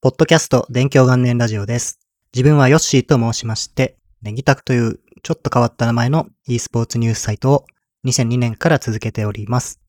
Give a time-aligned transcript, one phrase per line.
[0.00, 1.98] ポッドキャスト勉強元年ラジオです。
[2.32, 7.66] 自分はヨッシーと申しまして、ネギタクというちょっと変わった名前の e スポーツニュースサイトを
[8.06, 9.80] 2002年から続けております。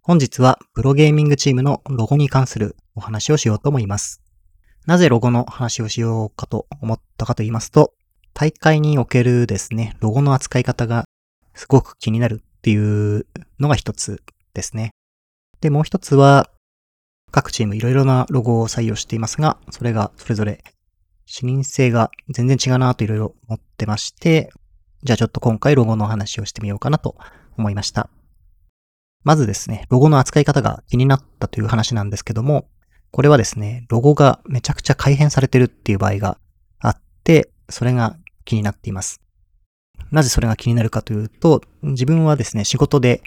[0.00, 4.22] 本日はプロゲーミングチームのロゴに関するお話をしようと思います。
[4.86, 7.92] なぜロゴの話をしようかと思ったかと言いますと、
[8.32, 11.04] 大会におけるですね、ロゴの扱い方が
[11.52, 13.26] すごく気になるっていう
[13.60, 14.22] のが一つ
[14.54, 14.92] ですね。
[15.60, 16.48] で、もう一つは、
[17.34, 20.62] 各チームいろいろなロゴを採用していますが、それがそれぞれ
[21.26, 24.52] 視認性が全然違うなといろいろ思ってまして、
[25.02, 27.16] じゃあちょっと今回ロゴの話をしてみようかなと
[27.58, 28.08] 思いました。
[29.24, 32.68] まずですね、ロゴの扱い方が気になったという話なんですけども、
[33.10, 36.38] これはですね、ロゴがめちゃくちゃ改変されてるっていう場合が
[36.78, 39.20] あって、それが気になっています。
[40.12, 43.24] なぜそれが気になるかというと、自分はですね、仕事で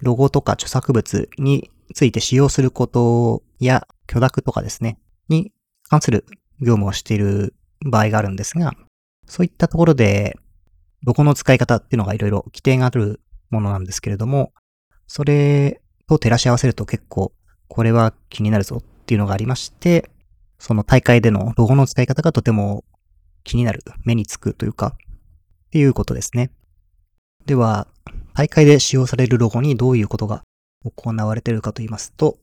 [0.00, 4.98] ロゴとか著作物について使用することや許諾とかですね、
[5.28, 5.52] に
[5.88, 6.26] 関する
[6.60, 7.54] 業務をしている
[7.84, 8.72] 場合があるんですが、
[9.26, 10.36] そういったところで、
[11.04, 14.52] ロゴの使い方っていうのがいろいろ規定があるものなんですけれども、
[15.06, 17.32] それと照らし合わせると結構、
[17.68, 20.10] これは気になるぞっていうのがありまして、
[20.58, 22.84] その大会でのロゴの使い方がとても
[23.44, 26.50] 気になる、目につくというか、っていうことですね。
[27.46, 27.86] では、
[28.34, 30.42] 大会で使用されるロゴにどういうことが
[30.84, 32.38] 行われているかと言いますと、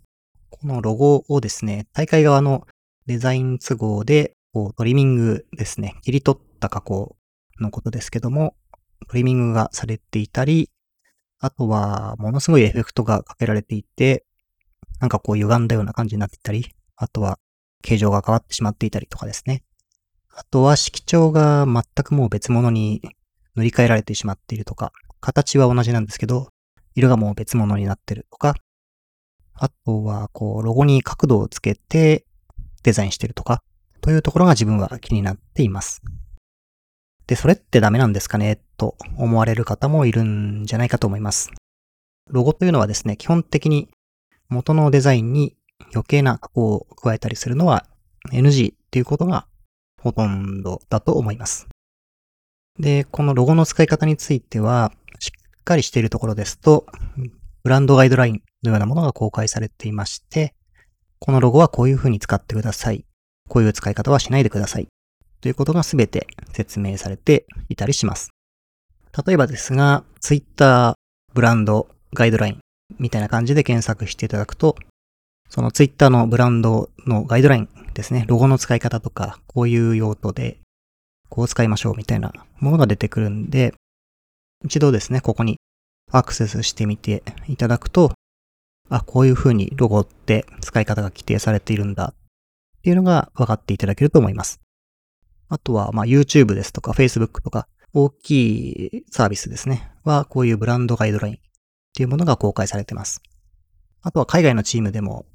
[0.50, 2.68] このロゴをですね、大会側の
[3.06, 7.16] デザイン都合で、こうトリミングですね、切り取った加工
[7.60, 8.56] のことですけども、
[9.08, 10.70] トリミングがされていたり、
[11.40, 14.26] あとは、ものすごいエフェクトがかけられていて、
[15.00, 17.40] なんかこう歪んだような感じになっていたり、あとは、
[17.82, 19.64] 形状が変わってしまっていたりとかですね。
[20.36, 23.02] あとは、色調が全くもう別物に
[23.56, 26.50] 塗り替えられてしまっているとか、形は同じなんですけど、
[26.96, 28.56] 色がもう別物になってるとか、
[29.54, 32.26] あとは、こう、ロゴに角度をつけて
[32.84, 33.62] デザインしてるとか、
[34.02, 36.02] というところが自分は気になっています。
[37.28, 41.52] で、それってダメなんですかねと思われる方もいるんじゃないかと思います。
[42.30, 43.90] ロゴというのはですね、基本的に
[44.50, 45.56] 元のデザインに
[45.94, 47.86] 余計な加工を加えたりするのは
[48.32, 49.48] NG っていうことが
[50.02, 51.68] ほとんどだと思います。
[52.80, 54.92] で、このロゴの使い方については、
[55.62, 56.86] っかりしているところですと、
[57.64, 60.56] ブランドガイドラインのようなものが公開されていまして、
[61.20, 63.06] このロゴはこういう風に使ってください。
[63.48, 64.88] こういう使い方はしないでください。
[65.40, 68.30] ということがすべて説明されていたりします。
[69.26, 70.96] 例えばですが、Twitter
[71.34, 72.60] ブランドガイドライン
[72.98, 74.76] みたいな感じで検索していただくと、
[75.50, 80.60] その Twitter のブランドのガイドラインですね、ロゴの使い方とか、こういう用途で
[81.30, 83.74] こう使いましょうみたいなものが出てくるんで、
[84.64, 85.58] 一度ですね、ここに
[86.12, 88.14] アクセスしてみていただくと、
[88.90, 94.60] あ、こういう風にロゴって使い方が規定されているんだっていうのが分かっていただけると思います。
[95.50, 98.32] あとは、まあ、YouTube ですとか Facebook とか大き
[98.98, 99.92] いサービスですね。
[100.04, 101.38] は、こういうブランドガイドラインっ
[101.94, 103.22] ていうものが公開されてます。
[104.02, 105.26] あとは海外のチームでも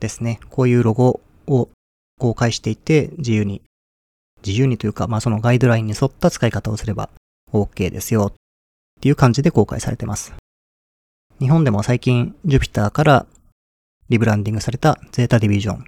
[0.00, 1.68] ですね、こういうロゴを
[2.18, 3.62] 公開していて自由に
[4.46, 7.10] 自由にというか、まあそのガイドラインに沿った使い方をすれば
[7.52, 8.34] OK ですよっ
[9.00, 10.34] ていう感じで公開されてます。
[11.38, 13.26] 日本でも最近 Jupyter から
[14.08, 15.84] リブランディングされたゼータディビジョン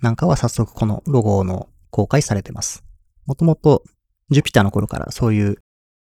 [0.00, 2.84] なんかは早速このロゴの公開されてます。
[3.26, 3.82] もともと
[4.30, 5.58] Jupyter の頃からそういう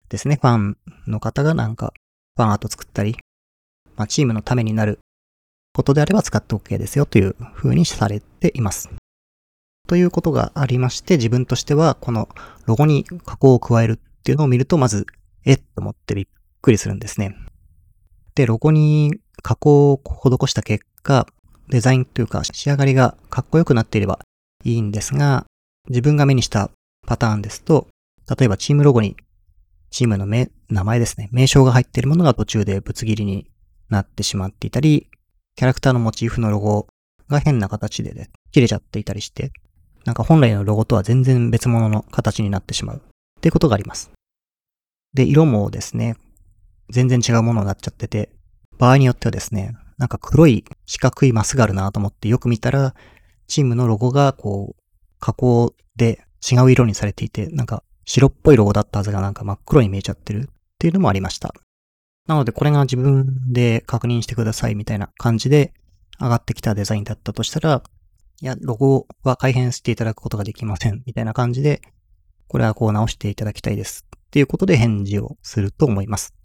[0.10, 0.78] ですね、ファン
[1.08, 1.92] の方がなんか
[2.36, 3.18] ファンアート作ったり、
[3.96, 5.00] まあチームのためになる
[5.74, 8.90] ことであれば使って OK ですよという風にされています。
[9.88, 12.30] ということがありまして、自分としてはこの
[12.66, 15.06] ロゴに加工を加えるっていうのを見ると、まず、
[15.44, 16.28] えっと思ってびっ
[16.62, 17.36] くりするんですね。
[18.36, 21.28] で、ロゴに加工を施した結果、
[21.68, 24.20] デザインというか仕上がりがかっこよくなっていれば
[24.64, 25.46] いいんですが、
[25.90, 26.72] 自分が目にした
[27.06, 27.88] パターンですと、
[28.40, 29.18] 例えばチームロゴに
[29.92, 30.48] チームの名
[30.86, 33.52] 前ですね、名称が入っているものが途中でぶつ切りに
[33.90, 35.10] なってしまっていたり、
[35.58, 36.88] キャラクターのモチーフのロゴ
[37.28, 39.52] が変な形で、ね、切れちゃっていたりして、
[40.06, 43.00] なんか本来のロゴとは全然別物の形になってしまうっ
[43.42, 44.13] ていうことがあります。
[45.14, 46.16] で、色もですね、
[46.90, 48.30] 全然違うものになっちゃってて、
[48.78, 52.96] 場合によってはですね、なんか黒い四角いマスがあるなと思ってよく見たら、
[53.48, 54.84] チームのロゴがこう、
[55.20, 61.54] 加工で違う色にされていて、なんか白っぽいロゴだったはずがなんか真っ黒に見えちゃってるっていうのもありました。
[62.28, 65.74] なのでこれが自分で確認してくださいみたいな感じで
[66.20, 67.84] 上がってきたデザインだったとしたら、
[68.42, 71.04] いや、ロゴは改変していただくことができません。
[71.06, 71.82] みたいな感じで、
[72.54, 74.06] これはこう直していただきたいです。
[74.16, 76.36] っていうことで返事をすると思います。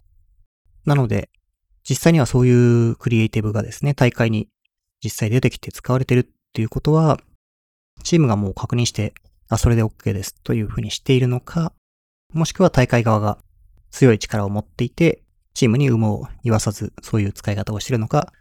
[0.83, 1.29] なので、
[1.87, 4.49] 実際にはそういうクリエイティブがですね、大会に
[5.03, 7.19] 実際出てきて使われてるっていうことは、
[8.01, 9.13] チームがもう確認して、
[9.49, 11.73] あ、それで OK ですというふうにしているのか、
[12.33, 13.37] もしくは大会側が
[13.91, 15.21] 強い力を持っていて、
[15.53, 18.33] チームに有無を言わさずそういう使い方をしているのか、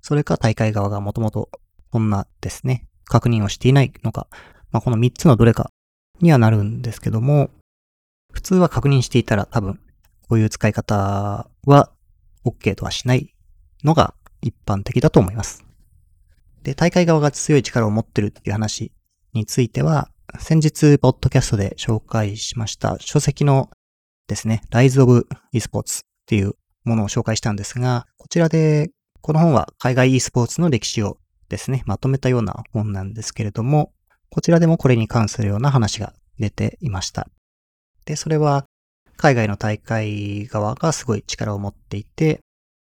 [0.00, 1.50] それか大会側がもともと
[1.90, 4.26] こんなですね、確認をしていないのか、
[4.72, 5.70] まあ、この3つのどれか
[6.20, 7.50] にはなるんですけども、
[8.32, 9.80] 普通は確認していたら多分、
[10.28, 11.90] こういう使い方は
[12.44, 13.34] OK とはしない
[13.84, 15.64] のが一般的だと思います。
[16.62, 18.92] で、大会側が強い力を持ってるっていう話
[19.32, 23.70] については、先日、ポッドキャストで紹介しました書籍の
[24.28, 26.52] ですね、Rise of eSports っていう
[26.84, 28.90] ものを紹介したんですが、こちらで、
[29.22, 31.18] この本は海外 e スポーツの歴史を
[31.48, 33.92] ですね、まとめたような本なんですけれども、
[34.30, 37.28] こちらでもこれに関するような話が出ていました。
[38.04, 38.64] で、それは
[39.16, 42.40] 海外の大会側がすごい力を持っていて、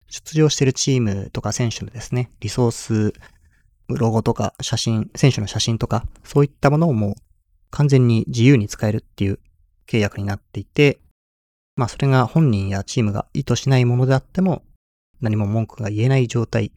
[0.09, 3.13] 出場しているチームとか選手のですね、リソース、
[3.89, 7.15] ロゴとか写真、選手の写真とか、そういったものをもう
[7.71, 9.41] 完全に自由に使えるっていう
[9.89, 11.01] 契約になっていて、
[11.77, 14.63] まあそれが本人やチームが意図しないものであっても
[15.21, 16.71] 何も文句が言えない状態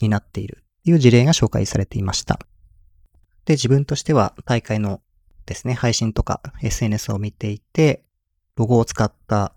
[0.00, 2.40] になっているという事例が紹介されていました。
[3.48, 5.00] で、自分としては大会の
[5.46, 8.04] ですね、配信とか SNS を見ていて、
[8.56, 9.54] ロゴを使った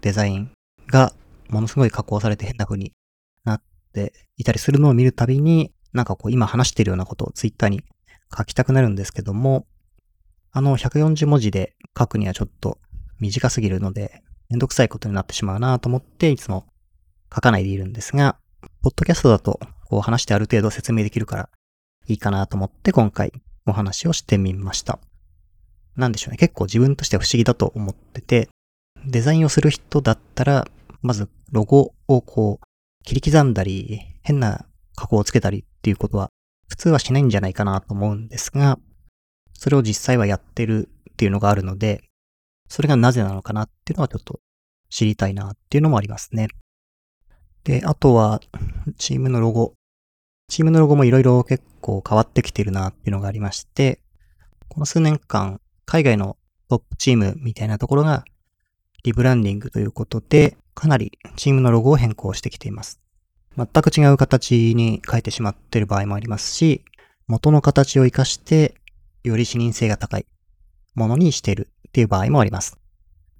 [0.00, 0.50] デザイン
[0.88, 1.12] が
[1.48, 2.94] ものすごい加工されて変な風に
[3.44, 3.62] なっ
[3.92, 7.84] ていたりするのを見るたびに、なんかこう今話しているようなことをツイッターに
[8.36, 9.68] 書きたくなるんですけども、
[10.50, 12.80] あの140文字で書くにはちょっと
[13.20, 16.66] 短すぎるので、めんどくさいことになってしまうなと思って、いつも
[17.32, 18.36] 書かないでいるんですが、
[18.82, 21.50] ポッドキャストだと、こう話してある程度説明できるから、
[22.08, 23.32] いいかなと思って今回
[23.66, 24.98] お話をしてみました。
[25.96, 26.38] なんでしょうね。
[26.38, 28.48] 結構自分としては不思議だと思ってて、
[29.04, 30.66] デザインをする人だったら、
[31.02, 34.66] まずロゴをこう、切り刻んだり、変な
[34.96, 36.30] 加工をつけたりっていうことは、
[36.68, 38.78] 普通はしないんじゃないかなと思うんですが、
[39.52, 42.04] それを実際はやってるっていうのがあるので、
[42.68, 44.40] それがなぜなのかなっていうのはちょっと
[44.90, 46.48] 知りたいなっていうのもありますね。
[47.64, 48.40] で、あとは、
[48.96, 49.74] チームのロゴ。
[50.48, 54.00] チームのロゴもいろいろ結構変わってきてるなっていうのがありまして、
[54.68, 56.38] この数年間、海外の
[56.70, 58.24] トップチームみたいなところが、
[59.04, 62.98] リブランディングということで、かなりチームのロゴを変更してきています。
[63.56, 66.82] 全く違う形に変えてしまっている場合もありますし、
[67.26, 68.74] 元の形を活かして、
[69.24, 70.26] より視認性が高い
[70.94, 72.78] ものにしているっていう場合もあります。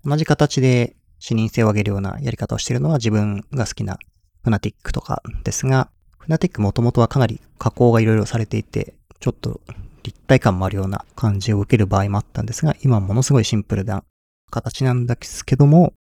[0.05, 3.99] 同じ形で視認性を上げるようなやり方をしているのは自分が好きな
[4.45, 5.91] フナティックとかですが、
[6.29, 9.63] フナティックもともとはかなり加工がいろいろされていて、ちょっと
[10.03, 14.05] 立体感もあるような感じを受ける場合もあったんですが、今はものすごいシンプルな
[14.51, 15.95] 形なんですけども、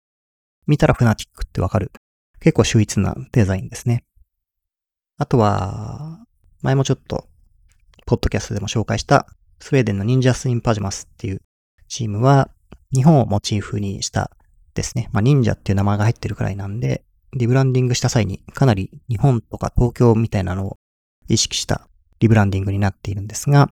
[0.66, 1.92] 見たらフナティックってわかる。
[2.40, 4.02] 結構秀逸なデザインですね。
[5.18, 6.24] あとは、
[6.62, 7.28] 前もちょっと、
[8.06, 9.26] ポッドキャストでも紹介した
[9.60, 11.42] スウェーデンのニンジャス・イン・パジャマスっていう
[11.88, 12.48] チームは、
[12.94, 14.30] 日本をモチーフにした
[14.72, 15.10] ですね。
[15.12, 17.04] まあ、忍者っていう名前が入ってるくらいなんで、
[17.34, 20.76] リブランディングした際にかなり日本とか東京みたいなのを
[21.28, 21.88] 意識した
[22.20, 23.68] リブランディングになっているんですが、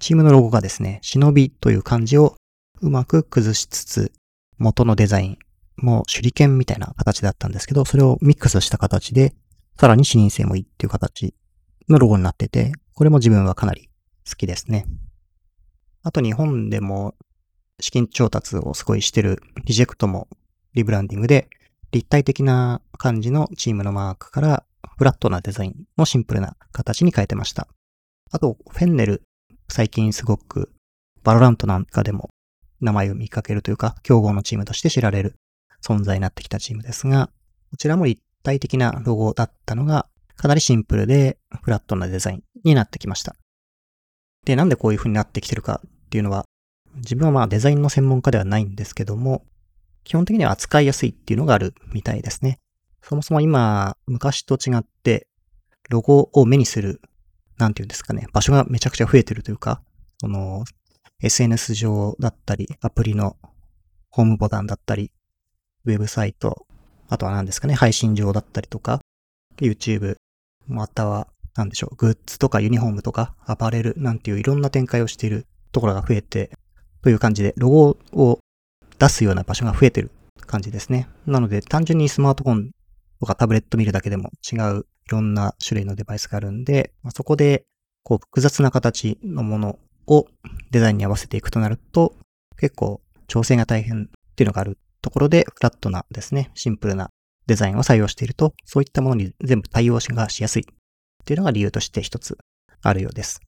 [0.00, 2.36] チームのロゴがですね、忍びという漢字を
[2.80, 4.12] うまく崩しつつ、
[4.58, 5.38] 元のデザイン
[5.76, 9.34] も手裏剣みたいな形だったんですけど、それをミックスした形で、
[9.78, 11.34] さらに視認性もいいっていう形
[11.88, 13.88] のロゴになってて、これも自分はかなり
[14.28, 14.86] 好きですね。
[16.02, 17.14] あと日本でも
[17.80, 20.28] 資金調達をすごいしてるリジェクトも
[20.74, 21.48] リブランディングで
[21.94, 24.64] 立体的な感じのチームのマークから
[24.98, 27.68] フラットなデザインのシンプルな形に変えてました。
[28.32, 29.22] あと、フェンネル、
[29.68, 30.72] 最近すごく
[31.22, 32.30] VALORANT なんかでも
[32.80, 35.36] 名前を見かけるというか、競合のチームとして知られる
[35.86, 37.30] 存在になってきたチームですが、
[37.70, 43.36] こちらも立体的なロゴだったのが、かなりシンプルでフラットなデザインになってきました。
[44.44, 46.44] で、なんでこういう風になってきてるかっていうのは、
[46.96, 49.44] 自分はまあデザインの専門家ではないんですけども、
[50.04, 52.60] 基本的には扱いやすいっていうのがあるみたいですね。
[53.02, 55.26] そもそも今、昔と違って、
[55.90, 57.00] ロゴを目にする、
[57.58, 59.82] なんていうんですかね、場所がめちゃくちゃ増えてるというか、
[60.20, 60.64] その、
[61.22, 63.36] SNS 上だったり、アプリの
[64.10, 65.10] ホームボタンだったり、
[65.84, 66.66] ウェブサイト、
[67.08, 69.00] あとは何ですかね、配信上だったりとか、
[69.58, 70.16] YouTube、
[70.66, 76.50] または、なんでしょう、グッズとかユニフォームとか、アパレルなんていういろんな展開をしているところが増えて、
[77.02, 78.38] という感じで、ロゴを
[78.98, 80.10] 出すような場所が増えてる
[80.46, 81.08] 感じですね。
[81.26, 82.70] なので、単純にスマートフォン
[83.20, 87.64] とかタブレット見るだけでも違ういろんな種類のデバイスがあるんで、まあ、そこで、
[88.02, 90.26] こう、複雑な形のものを
[90.70, 92.14] デザインに合わせていくとなると、
[92.58, 97.10] 結構調整が大変っていうのがあるところで、フラットなですね、シンプルな
[97.46, 102.38] デザインを採用していると、そういったものに全部対応しがしやすいっていうのが理由として一つ
[102.82, 103.40] あるようです。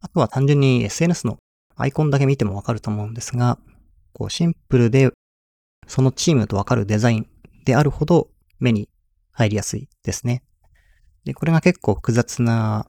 [0.00, 1.38] あとは単純に SNS の
[1.76, 3.58] アイコンだけ見てもわかると思うんですが、
[4.12, 5.10] こうシンプルで
[5.86, 7.26] そのチームとわかるデザイン
[7.64, 8.88] であるほど目に
[9.32, 10.42] 入りやすいですね。
[11.24, 12.86] で、これが結構複雑な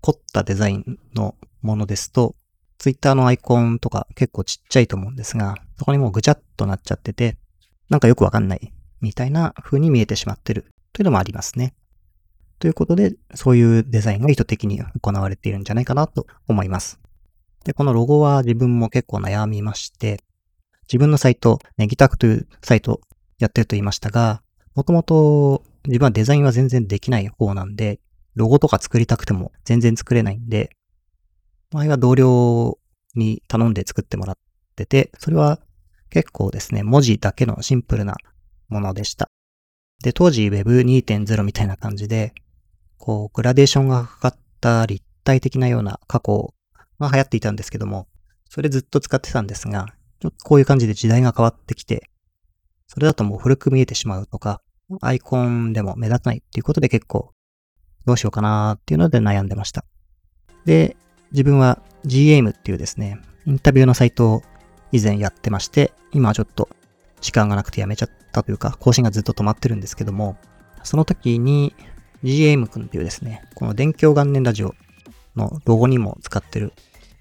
[0.00, 2.36] 凝ったデザインのものですと、
[2.78, 7.38] ツイッターのアイコンとか結構ちっちゃいと思うんですが、そこにもうぐちゃっとなっちゃってて、
[7.88, 11.74] なんかよくわかんないみたいな風に見えてしまってるというのもありますね。
[12.58, 17.00] ということで、そういうデザインが意図的に行われているんじゃないかなと思います。
[17.64, 20.20] で、このロゴは自分も結構悩みまして、
[20.88, 23.00] 自分のサイト、ネギタクというサイト
[23.38, 24.42] やってると言いましたが、
[24.74, 28.00] もともと自分はデザインは全然できない方なんで、
[28.34, 30.70] ロゴとか作りたくても全然作れないんで、
[31.72, 32.78] 前は同僚
[33.14, 34.38] に頼んで作ってもらっ
[34.76, 35.60] てて、それは
[36.10, 38.14] 結構ですね、文字だけのシンプルな
[38.68, 39.28] ものでした。
[40.02, 42.34] で、当時 Web2.0 みたいな感じで、
[42.98, 46.54] こう、グラデーションがかかった立体的なような加工
[47.00, 48.06] が流行っていたんですけども、
[48.48, 49.86] それずっと使ってたんですが、
[50.20, 52.08] ちょっとこういう感じで時代が変わってきて、
[52.86, 54.62] それだともう古く見えてしまうとか、
[55.00, 57.32] アイコンでも目立たないっていうことで結構
[58.06, 59.84] どうしようかなーっていうので悩んでました。
[60.64, 60.96] で、
[61.32, 64.42] 自分は GAM っていうですね、インタビューのサイトを
[64.92, 66.68] 以前やってまして、今はちょっと
[67.20, 70.36] 時間がなくてやめちゃったというか、更新がずっと止まってるんですけども、
[70.84, 71.74] その時に
[72.22, 74.74] GAM 君っていうですね、この電狂元年ラジオ
[75.34, 76.72] のロゴにも使ってる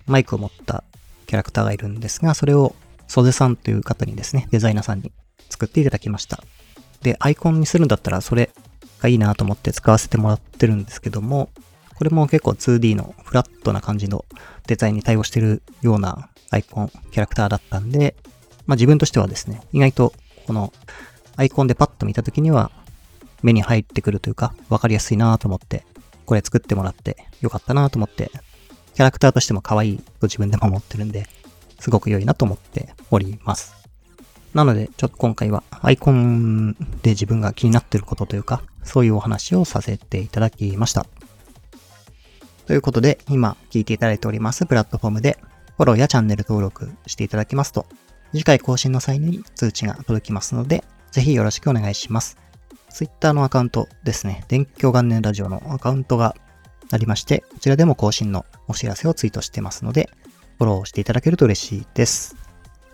[0.05, 0.83] マイクを持った
[1.25, 2.75] キャラクターがいるんですが、それを
[3.07, 5.11] 袖さんという方にですね、デザイナーさんに
[5.49, 6.43] 作っていただきました。
[7.01, 8.51] で、アイコンにするんだったらそれ
[9.01, 11.49] がいいなと思って使わせてもらってるんですけども、
[11.95, 14.25] これも結構 2D のフラットな感じの
[14.67, 18.15] デザインに対応してるようなアイコン、キャラクターだったんで、
[18.65, 20.13] まあ自分としてはですね、意外と
[20.47, 20.73] この
[21.37, 22.71] アイコンでパッと見た時には
[23.43, 25.85] 目に入ってくるというか、わかりやすいなと思って、
[26.25, 28.31] これ作ってもらってよかったなと思って、
[28.95, 31.27] キャラクターとしても可愛いと自分でも思ってるんで、
[31.85, 33.75] すごく良いなと思っております。
[34.55, 36.73] なので、ちょっと今回はアイコン
[37.03, 41.05] で自分が気になってることというか、そういうお話をさせていただきました。
[42.65, 45.37] ということで、今聞いていただいておりますプラットフォームで、
[45.77, 47.85] フォローやチャンネル登録していただきますと、
[48.31, 52.39] 次回更新の際に通知が届きますので、ぜひよろしくお願いします。
[52.89, 56.35] Twitter のアカウントですね、電気元年ラジオのアカウントが
[56.89, 60.09] ありまして、こちらでも更新のお知らせをツイートしてますので、
[60.57, 62.35] フォローしていただけると嬉しいです。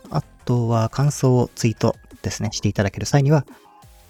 [0.09, 3.45] あとは感想をツイートですね、していただける際には、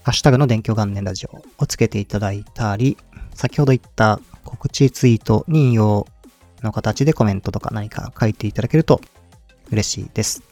[0.03, 2.97] ハッシュタグの電気元年ラジオをつけていただいたり、
[3.35, 6.07] 先ほど言った告知ツイートに引用
[6.61, 9.01] の形でコメントとか何か書いていただけると
[9.71, 10.43] 嬉しいです。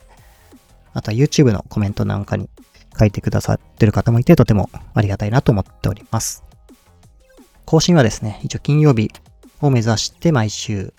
[0.93, 2.49] あとは YouTube のコメントなんかに
[2.97, 6.43] 書いてくださってる方もいてとてもありがたいなと思っております。
[7.65, 9.11] 更新はですね、一応金曜日
[9.61, 10.93] を目指して毎週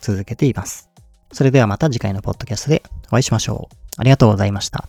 [0.00, 0.93] 続けています。
[1.34, 3.76] それではまた次回のポッドキャストでお会いしましょう。
[3.98, 4.88] ありがとうございました。